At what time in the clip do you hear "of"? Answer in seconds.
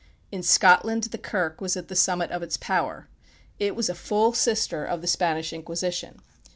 2.31-2.41, 4.83-5.01